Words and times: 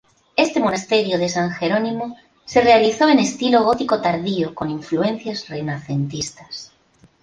Este 0.35 0.59
monasterio 0.59 1.19
de 1.19 1.29
san 1.29 1.51
Jerónimo 1.51 2.17
se 2.43 2.61
realizó 2.61 3.07
en 3.07 3.19
estilo 3.19 3.63
gótico 3.63 4.01
tardío 4.01 4.55
con 4.55 4.71
influencias 4.71 5.47
renacentistas. 5.47 6.71